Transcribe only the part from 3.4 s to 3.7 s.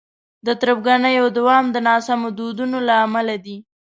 دی.